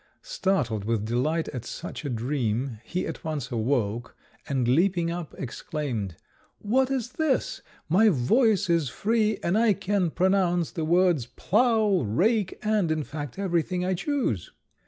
[0.23, 4.15] Startled with delight at such a dream, he at once awoke,
[4.49, 6.15] and, leaping up, exclaimed,
[6.57, 7.61] "What is this?
[7.87, 13.37] my voice is free, and I can pronounce the words 'plough,' 'rake,' and, in fact,
[13.37, 14.49] everything I choose!"